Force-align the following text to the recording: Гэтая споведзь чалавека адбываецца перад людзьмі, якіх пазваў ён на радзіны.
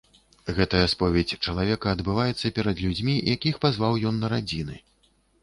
Гэтая 0.59 0.85
споведзь 0.93 1.37
чалавека 1.51 1.91
адбываецца 1.97 2.51
перад 2.57 2.81
людзьмі, 2.87 3.15
якіх 3.35 3.61
пазваў 3.67 3.93
ён 4.13 4.21
на 4.25 4.35
радзіны. 4.37 4.75